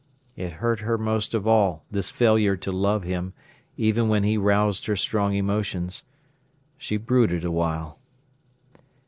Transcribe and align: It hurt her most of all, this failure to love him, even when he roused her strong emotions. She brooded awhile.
It 0.35 0.53
hurt 0.53 0.79
her 0.79 0.97
most 0.97 1.35
of 1.35 1.45
all, 1.47 1.85
this 1.91 2.09
failure 2.09 2.57
to 2.57 2.71
love 2.71 3.03
him, 3.03 3.33
even 3.77 4.07
when 4.09 4.23
he 4.23 4.35
roused 4.35 4.87
her 4.87 4.95
strong 4.95 5.35
emotions. 5.35 6.05
She 6.79 6.97
brooded 6.97 7.45
awhile. 7.45 7.99